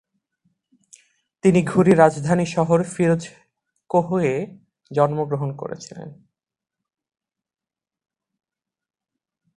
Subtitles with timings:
[1.43, 4.33] তিনি ঘুরি রাজধানী শহর ফিরোজকোহে
[4.91, 6.09] জন্মগ্রহণ করেছিলেন।